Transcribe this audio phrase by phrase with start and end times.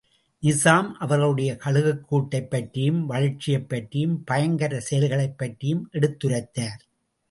[0.43, 6.81] நிசாம், அவர்களுடைய கழுகுக்கூட்டைப் பற்றியும், வளர்ச்சியைப் பற்றியும், பயங்கரச் செயல்களைப் பற்றியும் எடுத்துரைத்தார்.